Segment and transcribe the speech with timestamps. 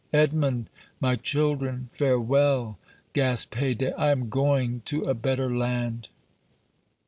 [0.11, 0.67] "Edmond,
[0.99, 2.79] my children, farewell,"
[3.13, 6.09] gasped Haydée; "I am going to a better land!"